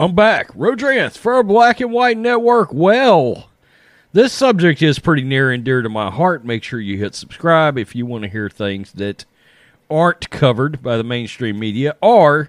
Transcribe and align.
I'm 0.00 0.14
back. 0.14 0.48
Rodrance 0.54 1.18
for 1.18 1.38
a 1.38 1.44
Black 1.44 1.78
and 1.78 1.92
White 1.92 2.16
Network. 2.16 2.72
Well, 2.72 3.50
this 4.14 4.32
subject 4.32 4.80
is 4.80 4.98
pretty 4.98 5.22
near 5.22 5.52
and 5.52 5.62
dear 5.62 5.82
to 5.82 5.90
my 5.90 6.10
heart. 6.10 6.42
Make 6.42 6.64
sure 6.64 6.80
you 6.80 6.96
hit 6.96 7.14
subscribe 7.14 7.76
if 7.76 7.94
you 7.94 8.06
want 8.06 8.24
to 8.24 8.30
hear 8.30 8.48
things 8.48 8.92
that 8.92 9.26
aren't 9.90 10.30
covered 10.30 10.82
by 10.82 10.96
the 10.96 11.04
mainstream 11.04 11.58
media 11.58 11.98
or 12.00 12.48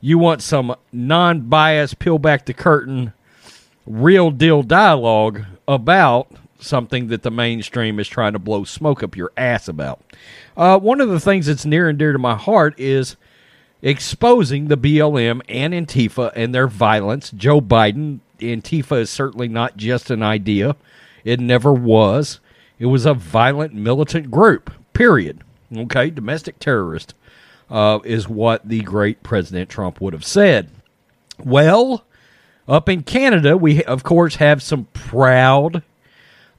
you 0.00 0.18
want 0.18 0.42
some 0.42 0.74
non 0.90 1.42
biased, 1.42 2.00
peel 2.00 2.18
back 2.18 2.46
the 2.46 2.52
curtain, 2.52 3.12
real 3.86 4.32
deal 4.32 4.64
dialogue 4.64 5.44
about 5.68 6.32
something 6.58 7.06
that 7.06 7.22
the 7.22 7.30
mainstream 7.30 8.00
is 8.00 8.08
trying 8.08 8.32
to 8.32 8.40
blow 8.40 8.64
smoke 8.64 9.04
up 9.04 9.16
your 9.16 9.30
ass 9.36 9.68
about. 9.68 10.00
Uh, 10.56 10.76
one 10.76 11.00
of 11.00 11.10
the 11.10 11.20
things 11.20 11.46
that's 11.46 11.64
near 11.64 11.88
and 11.88 11.96
dear 11.96 12.12
to 12.12 12.18
my 12.18 12.34
heart 12.34 12.74
is 12.76 13.14
exposing 13.82 14.68
the 14.68 14.76
BLM 14.76 15.40
and 15.48 15.72
Antifa 15.72 16.32
and 16.34 16.54
their 16.54 16.66
violence. 16.66 17.30
Joe 17.30 17.60
Biden, 17.60 18.20
Antifa 18.40 19.00
is 19.00 19.10
certainly 19.10 19.48
not 19.48 19.76
just 19.76 20.10
an 20.10 20.22
idea, 20.22 20.76
it 21.24 21.40
never 21.40 21.72
was. 21.72 22.40
It 22.78 22.86
was 22.86 23.06
a 23.06 23.14
violent 23.14 23.74
militant 23.74 24.30
group, 24.30 24.72
period. 24.92 25.42
Okay, 25.76 26.10
domestic 26.10 26.58
terrorist 26.58 27.14
uh, 27.70 27.98
is 28.04 28.28
what 28.28 28.66
the 28.66 28.80
great 28.80 29.22
President 29.22 29.68
Trump 29.68 30.00
would 30.00 30.12
have 30.12 30.24
said. 30.24 30.70
Well, 31.44 32.04
up 32.66 32.88
in 32.88 33.02
Canada, 33.02 33.56
we 33.56 33.82
of 33.84 34.02
course 34.02 34.36
have 34.36 34.62
some 34.62 34.86
proud, 34.92 35.82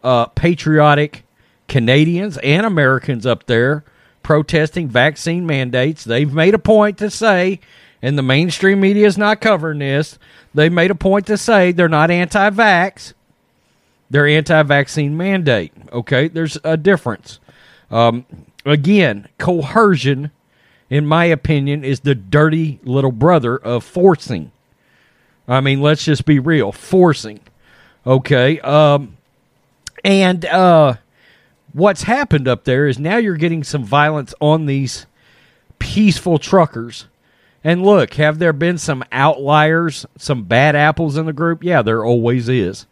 uh, 0.04 0.26
patriotic 0.28 1.24
Canadians 1.68 2.38
and 2.40 2.66
Americans 2.66 3.26
up 3.26 3.46
there 3.46 3.84
protesting 4.24 4.88
vaccine 4.88 5.46
mandates. 5.46 6.04
They've 6.04 6.32
made 6.32 6.54
a 6.54 6.60
point 6.60 6.98
to 7.00 7.10
say, 7.10 7.60
and 8.02 8.18
the 8.18 8.24
mainstream 8.24 8.80
media 8.80 9.08
is 9.08 9.18
not 9.18 9.42
covering 9.42 9.80
this, 9.80 10.18
they 10.54 10.70
made 10.70 10.92
a 10.92 10.96
point 10.96 11.28
to 11.28 11.38
say 11.38 11.72
they're 11.72 11.90
not 11.90 12.12
anti 12.12 12.50
vax, 12.50 13.14
they're 14.10 14.28
anti 14.28 14.64
vaccine 14.64 15.16
mandate. 15.16 15.72
Okay, 15.92 16.28
there's 16.28 16.58
a 16.64 16.78
difference. 16.78 17.40
Um, 17.92 18.26
again, 18.66 19.28
coercion, 19.38 20.32
in 20.90 21.06
my 21.06 21.26
opinion, 21.26 21.84
is 21.84 22.02
the 22.02 22.16
dirty 22.16 22.80
little 22.84 23.12
brother 23.12 23.58
of 23.58 23.84
forcing. 23.84 24.52
I 25.48 25.62
mean, 25.62 25.82
let's 25.82 26.06
just 26.06 26.26
be 26.26 26.40
real 26.40 26.72
forcing. 26.72 27.40
Okay. 28.06 28.60
Um, 28.60 29.18
and, 30.04 30.46
uh, 30.46 30.96
what's 31.74 32.04
happened 32.04 32.48
up 32.48 32.64
there 32.64 32.88
is 32.88 33.00
now 33.00 33.18
you're 33.18 33.36
getting 33.38 33.64
some 33.64 33.84
violence 33.84 34.34
on 34.40 34.66
these 34.66 35.06
peaceful 35.80 36.38
truckers. 36.38 37.08
And 37.64 37.84
look, 37.84 38.14
have 38.16 38.40
there 38.40 38.54
been 38.54 38.78
some 38.78 39.04
outliers, 39.12 40.06
some 40.18 40.44
bad 40.44 40.76
apples 40.76 41.18
in 41.18 41.26
the 41.26 41.34
group? 41.34 41.64
Yeah, 41.64 41.82
there 41.82 42.06
always 42.06 42.48
is. 42.48 42.86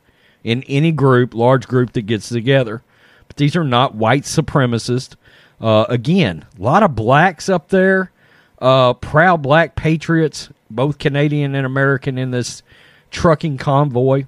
In 0.44 0.64
any 0.64 0.92
group, 0.92 1.34
large 1.34 1.68
group 1.68 1.94
that 1.94 2.04
gets 2.04 2.30
together. 2.30 2.82
But 3.28 3.38
these 3.38 3.56
are 3.56 3.64
not 3.64 3.96
white 3.96 4.24
supremacists. 4.24 5.16
Uh, 5.60 5.86
again, 5.90 6.46
a 6.58 6.62
lot 6.62 6.84
of 6.84 6.96
blacks 6.96 7.50
up 7.50 7.70
there, 7.70 8.12
uh, 8.60 8.94
proud 8.94 9.42
black 9.42 9.76
patriots, 9.76 10.50
both 10.70 11.00
Canadian 11.00 11.56
and 11.56 11.66
American, 11.66 12.18
in 12.18 12.32
this 12.32 12.62
trucking 13.10 13.58
convoy. 13.58 14.26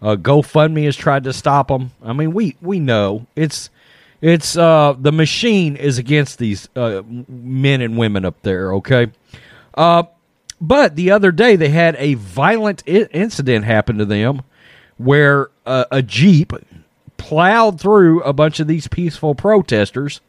Uh, 0.00 0.16
GoFundMe 0.16 0.84
has 0.84 0.96
tried 0.96 1.24
to 1.24 1.32
stop 1.32 1.68
them. 1.68 1.92
I 2.02 2.12
mean, 2.12 2.32
we 2.32 2.56
we 2.60 2.80
know 2.80 3.26
it's 3.36 3.70
it's 4.22 4.56
uh, 4.56 4.94
the 4.98 5.12
machine 5.12 5.76
is 5.76 5.98
against 5.98 6.38
these 6.38 6.68
uh, 6.76 7.02
men 7.28 7.82
and 7.82 7.98
women 7.98 8.24
up 8.24 8.40
there. 8.42 8.72
Okay, 8.74 9.08
uh, 9.74 10.04
but 10.60 10.96
the 10.96 11.10
other 11.10 11.32
day 11.32 11.56
they 11.56 11.68
had 11.68 11.96
a 11.98 12.14
violent 12.14 12.82
I- 12.86 13.08
incident 13.12 13.64
happen 13.64 13.98
to 13.98 14.04
them 14.06 14.42
where 14.96 15.50
uh, 15.66 15.84
a 15.90 16.02
jeep 16.02 16.52
plowed 17.16 17.80
through 17.80 18.22
a 18.22 18.32
bunch 18.32 18.60
of 18.60 18.68
these 18.68 18.86
peaceful 18.86 19.34
protesters 19.34 20.20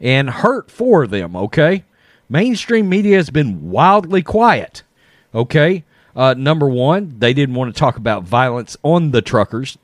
and 0.00 0.30
hurt 0.30 0.70
four 0.70 1.04
of 1.04 1.10
them. 1.10 1.36
Okay, 1.36 1.84
mainstream 2.28 2.88
media 2.88 3.16
has 3.16 3.30
been 3.30 3.70
wildly 3.70 4.22
quiet. 4.22 4.82
Okay. 5.34 5.84
Uh, 6.14 6.32
number 6.32 6.66
one, 6.66 7.14
they 7.18 7.34
didn't 7.34 7.54
want 7.54 7.74
to 7.74 7.78
talk 7.78 7.98
about 7.98 8.22
violence 8.22 8.74
on 8.82 9.10
the 9.10 9.20
truckers 9.20 9.76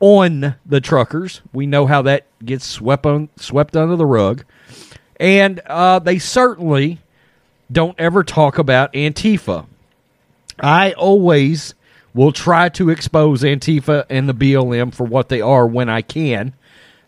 on 0.00 0.56
the 0.64 0.80
truckers. 0.80 1.40
We 1.52 1.66
know 1.66 1.86
how 1.86 2.02
that 2.02 2.26
gets 2.44 2.66
swept 2.66 3.06
on 3.06 3.28
swept 3.36 3.76
under 3.76 3.96
the 3.96 4.06
rug, 4.06 4.44
and 5.18 5.60
uh, 5.66 5.98
they 5.98 6.18
certainly 6.18 6.98
don't 7.70 7.98
ever 7.98 8.22
talk 8.22 8.58
about 8.58 8.92
Antifa. 8.92 9.66
I 10.60 10.92
always 10.92 11.74
will 12.14 12.32
try 12.32 12.68
to 12.70 12.88
expose 12.88 13.42
Antifa 13.42 14.06
and 14.08 14.28
the 14.28 14.34
BLM 14.34 14.94
for 14.94 15.04
what 15.04 15.28
they 15.28 15.40
are 15.40 15.66
when 15.66 15.88
I 15.88 16.02
can. 16.02 16.54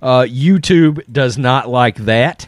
Uh, 0.03 0.23
YouTube 0.23 1.03
does 1.11 1.39
not 1.39 1.69
like 1.69 1.97
that. 1.97 2.47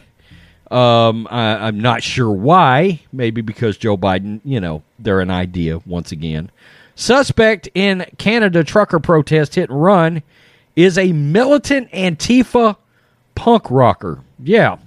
Um, 0.69 1.27
I, 1.29 1.67
I'm 1.67 1.79
not 1.81 2.01
sure 2.03 2.31
why. 2.31 3.01
Maybe 3.11 3.41
because 3.41 3.77
Joe 3.77 3.97
Biden, 3.97 4.39
you 4.45 4.59
know, 4.61 4.83
they're 4.99 5.19
an 5.19 5.31
idea 5.31 5.79
once 5.85 6.11
again. 6.11 6.49
Suspect 6.95 7.69
in 7.73 8.05
Canada 8.17 8.63
trucker 8.63 8.99
protest 8.99 9.55
hit 9.55 9.69
and 9.69 9.83
run 9.83 10.23
is 10.75 10.97
a 10.97 11.11
militant 11.11 11.91
Antifa 11.91 12.77
punk 13.35 13.69
rocker. 13.69 14.21
Yeah. 14.43 14.77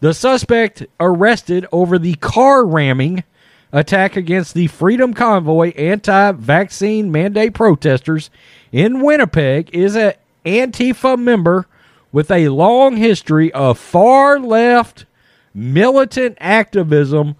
The 0.00 0.12
suspect 0.12 0.86
arrested 1.00 1.66
over 1.72 1.98
the 1.98 2.14
car 2.16 2.66
ramming 2.66 3.24
attack 3.72 4.16
against 4.16 4.54
the 4.54 4.66
Freedom 4.68 5.14
Convoy 5.14 5.72
anti 5.72 6.32
vaccine 6.32 7.10
mandate 7.10 7.54
protesters 7.54 8.30
in 8.72 9.00
Winnipeg 9.00 9.70
is 9.74 9.96
an 9.96 10.12
Antifa 10.44 11.18
member 11.18 11.66
with 12.12 12.30
a 12.30 12.48
long 12.48 12.96
history 12.96 13.52
of 13.52 13.78
far 13.78 14.38
left 14.38 15.06
militant 15.54 16.36
activism 16.40 17.36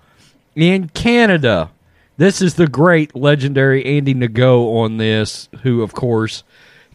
in 0.55 0.88
Canada. 0.88 1.71
This 2.19 2.41
is 2.41 2.54
the 2.54 2.66
great 2.66 3.15
legendary 3.15 3.84
Andy 3.84 4.15
Ngo 4.15 4.75
on 4.82 4.97
this, 4.97 5.50
who, 5.62 5.82
of 5.82 5.93
course, 5.93 6.44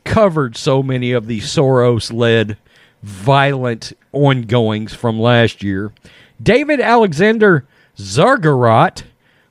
covered 0.04 0.58
so 0.58 0.82
many 0.82 1.12
of 1.12 1.28
the 1.28 1.42
Soros 1.42 2.12
led 2.12 2.58
violent 3.04 3.94
ongoings 4.14 4.96
from 4.96 5.20
last 5.20 5.62
year. 5.62 5.94
David 6.42 6.82
Alexander 6.82 7.68
Zargarot, 7.98 9.04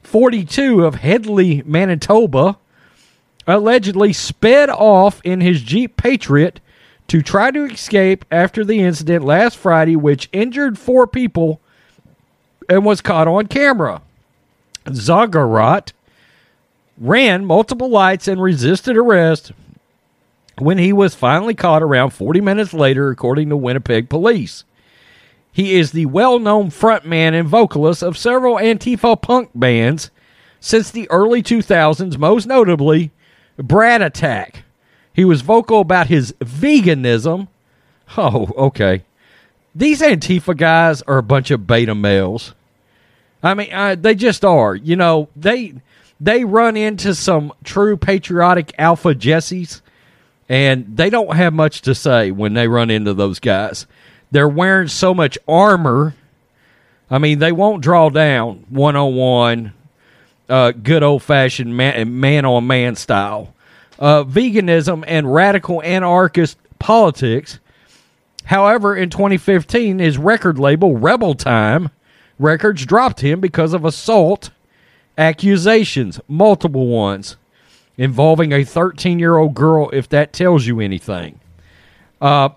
42 0.02 0.84
of 0.84 0.96
Hedley, 0.96 1.62
Manitoba, 1.64 2.58
allegedly 3.46 4.12
sped 4.12 4.70
off 4.70 5.20
in 5.22 5.40
his 5.40 5.62
Jeep 5.62 5.96
Patriot 5.96 6.58
to 7.06 7.22
try 7.22 7.52
to 7.52 7.66
escape 7.66 8.24
after 8.32 8.64
the 8.64 8.80
incident 8.80 9.24
last 9.24 9.56
Friday, 9.56 9.94
which 9.94 10.28
injured 10.32 10.80
four 10.80 11.06
people 11.06 11.60
and 12.68 12.84
was 12.84 13.00
caught 13.00 13.28
on 13.28 13.46
camera. 13.46 14.02
Zagarot 14.92 15.92
ran 16.98 17.44
multiple 17.44 17.88
lights 17.88 18.28
and 18.28 18.42
resisted 18.42 18.96
arrest 18.96 19.52
when 20.58 20.78
he 20.78 20.92
was 20.92 21.14
finally 21.14 21.54
caught 21.54 21.82
around 21.82 22.10
40 22.10 22.40
minutes 22.40 22.74
later, 22.74 23.10
according 23.10 23.48
to 23.48 23.56
Winnipeg 23.56 24.08
police. 24.08 24.64
He 25.52 25.74
is 25.74 25.92
the 25.92 26.06
well 26.06 26.38
known 26.38 26.70
frontman 26.70 27.38
and 27.38 27.48
vocalist 27.48 28.02
of 28.02 28.16
several 28.16 28.56
Antifa 28.56 29.20
punk 29.20 29.50
bands 29.54 30.10
since 30.60 30.90
the 30.90 31.10
early 31.10 31.42
2000s, 31.42 32.18
most 32.18 32.46
notably 32.46 33.10
Brat 33.56 34.02
Attack. 34.02 34.64
He 35.12 35.24
was 35.24 35.42
vocal 35.42 35.80
about 35.80 36.06
his 36.06 36.32
veganism. 36.40 37.48
Oh, 38.16 38.50
okay. 38.56 39.04
These 39.74 40.00
Antifa 40.00 40.56
guys 40.56 41.02
are 41.02 41.18
a 41.18 41.22
bunch 41.22 41.50
of 41.50 41.66
beta 41.66 41.94
males. 41.94 42.54
I 43.42 43.54
mean, 43.54 43.72
uh, 43.72 43.96
they 43.98 44.14
just 44.14 44.44
are. 44.44 44.74
You 44.74 44.96
know, 44.96 45.28
they 45.36 45.74
they 46.20 46.44
run 46.44 46.76
into 46.76 47.14
some 47.14 47.52
true 47.64 47.96
patriotic 47.96 48.74
alpha 48.78 49.14
jessies 49.14 49.80
and 50.50 50.96
they 50.96 51.08
don't 51.10 51.36
have 51.36 51.52
much 51.54 51.80
to 51.82 51.94
say 51.94 52.32
when 52.32 52.54
they 52.54 52.66
run 52.66 52.90
into 52.90 53.14
those 53.14 53.38
guys. 53.38 53.86
They're 54.32 54.48
wearing 54.48 54.88
so 54.88 55.14
much 55.14 55.38
armor. 55.46 56.16
I 57.08 57.18
mean, 57.18 57.38
they 57.38 57.52
won't 57.52 57.84
draw 57.84 58.10
down 58.10 58.66
one 58.68 58.96
on 58.96 59.14
one, 59.14 59.72
good 60.48 61.04
old 61.04 61.22
fashioned 61.22 61.76
man 61.76 62.44
on 62.44 62.66
man 62.66 62.96
style. 62.96 63.54
Uh, 63.96 64.24
veganism 64.24 65.04
and 65.06 65.32
radical 65.32 65.82
anarchist 65.82 66.58
politics. 66.80 67.60
However, 68.44 68.96
in 68.96 69.08
2015, 69.08 70.00
his 70.00 70.18
record 70.18 70.58
label, 70.58 70.96
Rebel 70.96 71.34
Time 71.34 71.90
Records, 72.40 72.86
dropped 72.86 73.20
him 73.20 73.38
because 73.38 73.74
of 73.74 73.84
assault 73.84 74.50
accusations, 75.18 76.18
multiple 76.26 76.86
ones 76.86 77.36
involving 77.98 78.50
a 78.50 78.64
13 78.64 79.18
year 79.18 79.36
old 79.36 79.54
girl, 79.54 79.90
if 79.92 80.08
that 80.08 80.32
tells 80.32 80.66
you 80.66 80.80
anything. 80.80 81.38
Uh, 82.20 82.48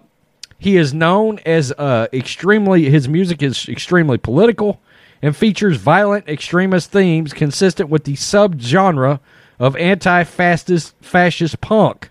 he 0.58 0.78
is 0.78 0.94
known 0.94 1.40
as 1.46 1.74
uh, 1.74 2.08
extremely, 2.14 2.90
his 2.90 3.10
music 3.10 3.44
is 3.44 3.68
extremely 3.68 4.18
political 4.18 4.80
and 5.22 5.36
features 5.36 5.76
violent 5.76 6.30
extremist 6.30 6.90
themes 6.90 7.34
consistent 7.34 7.90
with 7.90 8.06
the 8.06 8.14
subgenre 8.14 9.20
of 9.60 9.76
anti-fascist 9.76 10.96
fascist 11.02 11.60
punk. 11.60 12.10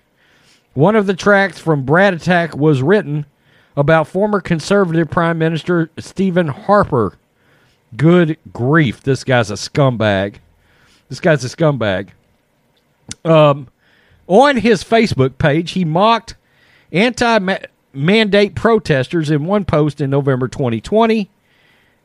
One 0.75 0.95
of 0.95 1.07
the 1.07 1.15
tracks 1.15 1.59
from 1.59 1.85
Brat 1.85 2.13
Attack 2.13 2.55
was 2.55 2.83
written 2.83 3.25
about 3.77 4.09
former 4.09 4.41
conservative 4.43 5.11
Prime 5.11 5.39
Minister 5.39 5.91
Stephen 5.99 6.49
Harper. 6.49 7.19
Good 7.97 8.39
grief, 8.53 9.03
this 9.03 9.25
guy's 9.25 9.50
a 9.50 9.55
scumbag. 9.55 10.37
This 11.09 11.21
guy's 11.21 11.44
a 11.44 11.49
scumbag. 11.49 12.09
Um, 13.25 13.69
on 14.27 14.56
his 14.56 14.83
Facebook 14.83 15.37
page, 15.39 15.73
he 15.73 15.85
mocked 15.85 16.37
anti 16.91 17.39
mandate 17.93 18.55
protesters 18.55 19.31
in 19.31 19.44
one 19.44 19.65
post 19.65 20.00
in 20.00 20.09
November 20.11 20.49
2020 20.49 21.29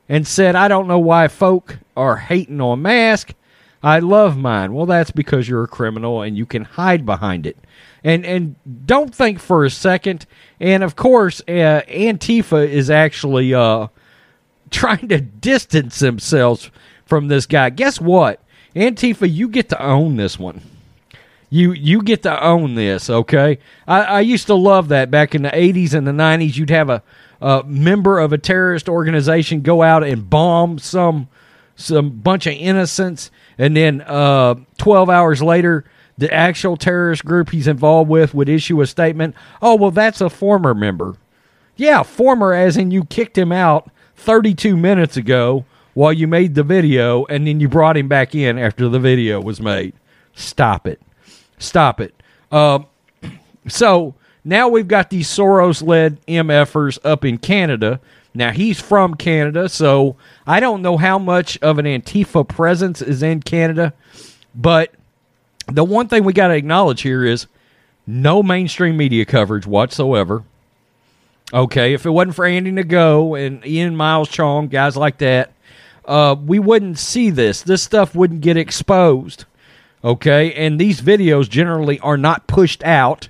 and 0.10 0.28
said, 0.28 0.56
I 0.56 0.68
don't 0.68 0.88
know 0.88 1.00
why 1.00 1.28
folk 1.28 1.80
are 1.96 2.18
hating 2.18 2.62
on 2.62 2.82
mask. 2.82 3.34
I 3.84 4.00
love 4.00 4.38
mine. 4.38 4.74
Well, 4.74 4.86
that's 4.86 5.12
because 5.12 5.48
you're 5.48 5.64
a 5.64 5.68
criminal 5.68 6.22
and 6.22 6.38
you 6.38 6.46
can 6.46 6.64
hide 6.64 7.06
behind 7.06 7.46
it. 7.46 7.58
And 8.04 8.26
and 8.26 8.56
don't 8.86 9.14
think 9.14 9.40
for 9.40 9.66
a 9.66 9.70
second. 9.70 10.26
And 10.60 10.84
of 10.84 10.96
course, 10.96 11.42
uh, 11.48 11.82
Antifa 11.88 12.68
is 12.68 12.90
actually 12.90 13.54
uh, 13.54 13.88
trying 14.72 15.08
to 15.10 15.20
distance 15.20 16.00
themselves 16.00 16.72
from 17.06 17.28
this 17.28 17.46
guy. 17.46 17.70
Guess 17.70 18.02
what? 18.02 18.42
Antifa, 18.76 19.32
you 19.32 19.48
get 19.50 19.70
to 19.70 19.82
own 19.82 20.18
this 20.18 20.38
one. 20.38 20.62
You 21.50 21.72
you 21.72 22.02
get 22.02 22.24
to 22.24 22.44
own 22.44 22.76
this, 22.76 23.10
okay? 23.10 23.60
I, 23.88 24.02
I 24.02 24.20
used 24.20 24.48
to 24.48 24.54
love 24.54 24.90
that 24.90 25.10
back 25.10 25.34
in 25.34 25.44
the 25.44 25.50
'80s 25.50 25.94
and 25.94 26.06
the 26.06 26.12
'90s. 26.12 26.58
You'd 26.58 26.70
have 26.70 26.90
a, 26.90 27.02
a 27.40 27.64
member 27.64 28.20
of 28.20 28.34
a 28.34 28.38
terrorist 28.38 28.90
organization 28.90 29.62
go 29.62 29.82
out 29.82 30.04
and 30.04 30.30
bomb 30.30 30.78
some 30.78 31.30
some 31.78 32.10
bunch 32.10 32.48
of 32.48 32.54
innocents, 32.54 33.32
and 33.58 33.78
then 33.78 34.02
uh, 34.02 34.56
12 34.78 35.10
hours 35.10 35.42
later, 35.42 35.86
the 36.18 36.34
actual 36.34 36.76
terrorist 36.76 37.24
group 37.24 37.52
he's 37.52 37.68
involved 37.68 38.10
with 38.10 38.34
would 38.34 38.50
issue 38.50 38.82
a 38.82 38.88
statement. 38.88 39.34
Oh 39.62 39.76
well, 39.76 39.92
that's 39.92 40.20
a 40.20 40.30
former 40.30 40.74
member. 40.74 41.16
Yeah, 41.78 42.04
former, 42.04 42.54
as 42.54 42.76
in 42.76 42.92
you 42.92 43.06
kicked 43.06 43.38
him 43.38 43.54
out 43.54 43.90
32 44.18 44.76
minutes 44.76 45.18
ago 45.18 45.66
while 45.94 46.14
you 46.14 46.28
made 46.28 46.54
the 46.54 46.64
video, 46.64 47.26
and 47.26 47.48
then 47.48 47.60
you 47.60 47.68
brought 47.68 47.98
him 47.98 48.08
back 48.08 48.36
in 48.36 48.60
after 48.60 48.88
the 48.88 49.00
video 49.00 49.42
was 49.42 49.60
made. 49.60 49.94
Stop 50.36 50.86
it. 50.86 51.02
Stop 51.58 52.00
it. 52.00 52.14
Uh, 52.52 52.80
so 53.68 54.14
now 54.44 54.68
we've 54.68 54.88
got 54.88 55.10
these 55.10 55.28
Soros 55.28 55.86
led 55.86 56.24
MFers 56.28 57.00
up 57.04 57.26
in 57.26 57.38
Canada. 57.38 58.00
Now 58.34 58.52
he's 58.52 58.80
from 58.80 59.16
Canada, 59.16 59.70
so 59.70 60.16
I 60.46 60.60
don't 60.60 60.82
know 60.82 60.98
how 60.98 61.18
much 61.18 61.58
of 61.60 61.80
an 61.80 61.86
Antifa 61.86 62.48
presence 62.48 63.02
is 63.02 63.24
in 63.24 63.42
Canada, 63.42 63.94
but 64.54 64.94
the 65.68 65.84
one 65.84 66.08
thing 66.08 66.24
we 66.24 66.34
got 66.34 66.50
to 66.50 66.56
acknowledge 66.56 67.02
here 67.02 67.26
is 67.26 67.48
no 68.06 68.44
mainstream 68.44 68.96
media 68.96 69.26
coverage 69.26 69.66
whatsoever. 69.66 70.44
Okay, 71.54 71.94
if 71.94 72.06
it 72.06 72.10
wasn't 72.10 72.36
for 72.36 72.46
Andy 72.46 72.72
Ngo 72.72 73.40
and 73.40 73.66
Ian 73.66 73.96
Miles 73.96 74.30
Cheong, 74.30 74.68
guys 74.68 74.98
like 74.98 75.18
that, 75.20 75.54
uh, 76.06 76.36
we 76.46 76.60
wouldn't 76.60 77.00
see 77.00 77.30
this. 77.30 77.62
This 77.62 77.82
stuff 77.82 78.14
wouldn't 78.14 78.42
get 78.42 78.58
exposed. 78.58 79.46
Okay, 80.04 80.54
and 80.54 80.80
these 80.80 81.02
videos 81.02 81.50
generally 81.50 82.00
are 82.02 82.18
not 82.18 82.48
pushed 82.48 82.84
out 82.84 83.30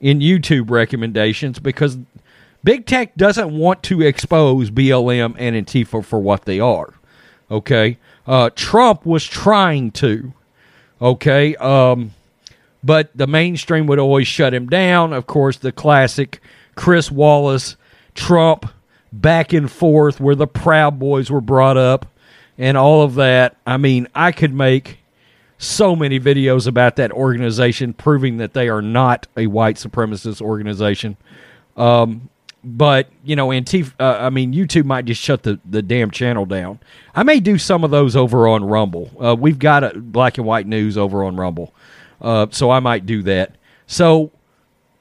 in 0.00 0.20
YouTube 0.20 0.70
recommendations 0.70 1.58
because 1.58 1.98
Big 2.62 2.86
Tech 2.86 3.14
doesn't 3.16 3.56
want 3.56 3.82
to 3.84 4.02
expose 4.02 4.70
BLM 4.70 5.34
and 5.38 5.56
Antifa 5.56 6.04
for 6.04 6.18
what 6.20 6.44
they 6.44 6.60
are. 6.60 6.94
Okay, 7.50 7.98
uh, 8.26 8.50
Trump 8.54 9.04
was 9.04 9.24
trying 9.24 9.90
to. 9.92 10.32
Okay, 11.00 11.56
um, 11.56 12.12
but 12.82 13.10
the 13.14 13.26
mainstream 13.26 13.86
would 13.86 13.98
always 13.98 14.28
shut 14.28 14.54
him 14.54 14.68
down. 14.68 15.12
Of 15.12 15.26
course, 15.26 15.56
the 15.56 15.72
classic 15.72 16.40
Chris 16.78 17.10
Wallace, 17.10 17.76
Trump 18.14 18.70
back 19.12 19.52
and 19.52 19.68
forth 19.68 20.20
where 20.20 20.36
the 20.36 20.46
Proud 20.46 21.00
Boys 21.00 21.28
were 21.28 21.40
brought 21.40 21.76
up 21.76 22.06
and 22.56 22.76
all 22.76 23.02
of 23.02 23.16
that. 23.16 23.56
I 23.66 23.78
mean, 23.78 24.06
I 24.14 24.30
could 24.30 24.54
make 24.54 25.00
so 25.58 25.96
many 25.96 26.20
videos 26.20 26.68
about 26.68 26.94
that 26.94 27.10
organization 27.10 27.94
proving 27.94 28.36
that 28.36 28.54
they 28.54 28.68
are 28.68 28.80
not 28.80 29.26
a 29.36 29.48
white 29.48 29.74
supremacist 29.74 30.40
organization. 30.40 31.16
Um, 31.76 32.30
but 32.62 33.08
you 33.24 33.34
know, 33.34 33.48
Antifa. 33.48 33.92
Uh, 33.98 34.18
I 34.20 34.30
mean, 34.30 34.54
YouTube 34.54 34.84
might 34.84 35.04
just 35.04 35.20
shut 35.20 35.42
the, 35.42 35.58
the 35.68 35.82
damn 35.82 36.12
channel 36.12 36.46
down. 36.46 36.78
I 37.12 37.24
may 37.24 37.40
do 37.40 37.58
some 37.58 37.82
of 37.82 37.90
those 37.90 38.14
over 38.14 38.46
on 38.46 38.62
Rumble. 38.62 39.10
Uh, 39.20 39.34
we've 39.34 39.58
got 39.58 39.82
a 39.82 39.98
black 39.98 40.38
and 40.38 40.46
white 40.46 40.68
news 40.68 40.96
over 40.96 41.24
on 41.24 41.34
Rumble, 41.34 41.74
uh, 42.20 42.46
so 42.50 42.70
I 42.70 42.78
might 42.78 43.04
do 43.04 43.24
that. 43.24 43.56
So 43.88 44.30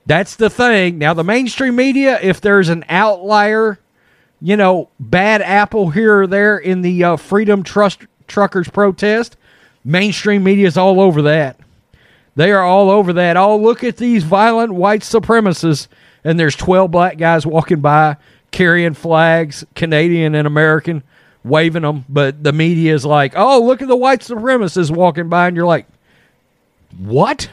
that's 0.07 0.35
the 0.35 0.49
thing. 0.49 0.97
Now, 0.97 1.13
the 1.13 1.23
mainstream 1.23 1.75
media, 1.75 2.19
if 2.21 2.41
there's 2.41 2.69
an 2.69 2.83
outlier, 2.89 3.79
you 4.41 4.57
know, 4.57 4.89
bad 4.99 5.41
apple 5.41 5.89
here 5.89 6.21
or 6.21 6.27
there 6.27 6.57
in 6.57 6.81
the 6.81 7.03
uh, 7.03 7.15
Freedom 7.17 7.61
Trust 7.61 8.05
Truckers 8.27 8.69
protest, 8.69 9.37
Mainstream 9.87 10.43
media 10.43 10.67
is 10.67 10.75
all 10.75 10.99
over 10.99 11.21
that. 11.21 11.57
They 12.35 12.51
are 12.51 12.61
all 12.61 12.91
over 12.91 13.13
that. 13.13 13.37
Oh, 13.37 13.55
look 13.55 13.85
at 13.85 13.95
these 13.95 14.25
violent 14.25 14.73
white 14.73 14.99
supremacists. 14.99 15.87
And 16.25 16.37
there's 16.37 16.57
12 16.57 16.91
black 16.91 17.17
guys 17.17 17.45
walking 17.45 17.79
by 17.79 18.17
carrying 18.51 18.95
flags, 18.95 19.65
Canadian 19.75 20.35
and 20.35 20.45
American, 20.45 21.03
waving 21.45 21.83
them. 21.83 22.03
But 22.09 22.43
the 22.43 22.51
media 22.51 22.93
is 22.93 23.05
like, 23.05 23.31
oh, 23.37 23.63
look 23.63 23.81
at 23.81 23.87
the 23.87 23.95
white 23.95 24.19
supremacists 24.19 24.91
walking 24.91 25.29
by. 25.29 25.47
And 25.47 25.55
you're 25.55 25.65
like, 25.65 25.87
what? 26.97 27.49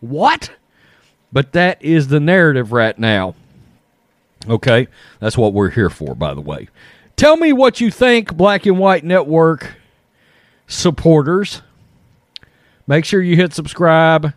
What? 0.00 0.50
But 1.32 1.52
that 1.52 1.82
is 1.82 2.08
the 2.08 2.20
narrative 2.20 2.72
right 2.72 2.98
now. 2.98 3.34
Okay? 4.48 4.88
That's 5.20 5.36
what 5.36 5.52
we're 5.52 5.70
here 5.70 5.90
for, 5.90 6.14
by 6.14 6.34
the 6.34 6.40
way. 6.40 6.68
Tell 7.16 7.36
me 7.36 7.52
what 7.52 7.80
you 7.80 7.90
think, 7.90 8.36
Black 8.36 8.64
and 8.66 8.78
White 8.78 9.04
Network 9.04 9.74
supporters. 10.66 11.62
Make 12.86 13.04
sure 13.04 13.20
you 13.20 13.36
hit 13.36 13.52
subscribe. 13.52 14.32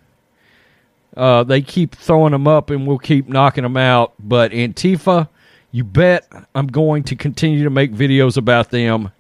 Uh, 1.16 1.44
they 1.44 1.62
keep 1.62 1.96
throwing 1.96 2.32
them 2.32 2.48
up, 2.48 2.70
and 2.70 2.88
we'll 2.88 2.98
keep 2.98 3.28
knocking 3.28 3.64
them 3.64 3.78
out. 3.78 4.14
But 4.20 4.52
Antifa, 4.52 5.30
you 5.72 5.84
bet 5.84 6.28
I'm 6.56 6.68
going 6.68 7.04
to 7.04 7.16
continue 7.16 7.64
to 7.64 7.70
make 7.70 7.94
videos 7.94 8.38
about 8.38 8.72
them 8.72 9.12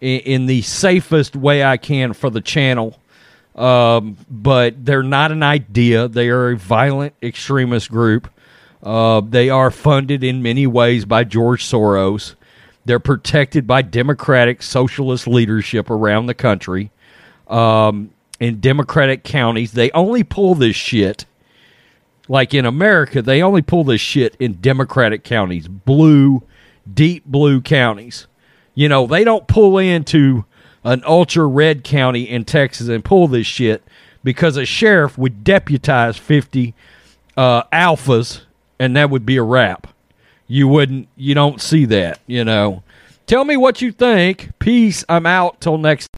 in, 0.00 0.20
in 0.20 0.46
the 0.46 0.62
safest 0.62 1.36
way 1.36 1.62
I 1.62 1.76
can 1.76 2.12
for 2.12 2.30
the 2.30 2.40
channel. 2.40 2.98
Um, 3.54 4.16
but 4.30 4.84
they're 4.84 5.02
not 5.02 5.30
an 5.30 5.42
idea. 5.42 6.08
They 6.08 6.28
are 6.30 6.50
a 6.50 6.56
violent 6.56 7.14
extremist 7.22 7.90
group. 7.90 8.28
Uh, 8.82 9.20
they 9.20 9.50
are 9.50 9.70
funded 9.70 10.24
in 10.24 10.42
many 10.42 10.66
ways 10.66 11.04
by 11.04 11.24
George 11.24 11.64
Soros. 11.64 12.34
They're 12.84 12.98
protected 12.98 13.66
by 13.66 13.82
democratic 13.82 14.62
socialist 14.62 15.28
leadership 15.28 15.90
around 15.90 16.26
the 16.26 16.34
country. 16.34 16.90
Um, 17.46 18.10
in 18.42 18.58
Democratic 18.58 19.22
counties. 19.22 19.70
They 19.70 19.92
only 19.92 20.24
pull 20.24 20.56
this 20.56 20.74
shit. 20.74 21.26
Like 22.26 22.52
in 22.52 22.66
America, 22.66 23.22
they 23.22 23.40
only 23.40 23.62
pull 23.62 23.84
this 23.84 24.00
shit 24.00 24.36
in 24.40 24.60
Democratic 24.60 25.22
counties, 25.22 25.68
blue, 25.68 26.42
deep 26.92 27.24
blue 27.24 27.60
counties. 27.60 28.26
You 28.74 28.88
know, 28.88 29.06
they 29.06 29.22
don't 29.22 29.46
pull 29.46 29.78
into 29.78 30.44
an 30.84 31.02
ultra 31.06 31.46
red 31.46 31.84
county 31.84 32.28
in 32.28 32.44
Texas 32.44 32.88
and 32.88 33.04
pull 33.04 33.28
this 33.28 33.46
shit 33.46 33.82
because 34.24 34.56
a 34.56 34.64
sheriff 34.64 35.16
would 35.18 35.44
deputize 35.44 36.16
50 36.16 36.74
uh, 37.36 37.62
alphas 37.64 38.42
and 38.78 38.96
that 38.96 39.10
would 39.10 39.26
be 39.26 39.36
a 39.36 39.42
wrap. 39.42 39.88
You 40.46 40.68
wouldn't, 40.68 41.08
you 41.16 41.34
don't 41.34 41.60
see 41.60 41.84
that, 41.86 42.20
you 42.26 42.44
know. 42.44 42.82
Tell 43.26 43.44
me 43.44 43.56
what 43.56 43.80
you 43.80 43.92
think. 43.92 44.50
Peace. 44.58 45.04
I'm 45.08 45.26
out 45.26 45.60
till 45.60 45.78
next. 45.78 46.08